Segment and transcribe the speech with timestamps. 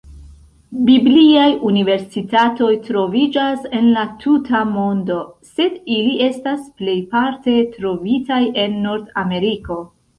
[0.85, 5.21] Bibliaj universitatoj troviĝas en la tuta mondo,
[5.55, 9.85] sed ili estas plejparte trovitaj en Nordameriko.